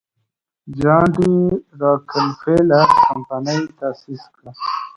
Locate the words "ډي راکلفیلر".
1.15-2.85